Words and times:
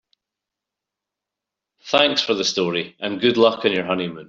Thanks 1.83 2.21
for 2.21 2.33
the 2.33 2.45
story 2.45 2.95
and 2.99 3.19
good 3.21 3.37
luck 3.37 3.65
on 3.65 3.71
your 3.71 3.85
honeymoon. 3.85 4.19